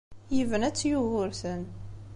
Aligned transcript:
Yebna-tt 0.35 0.87
Yugurten. 0.89 1.61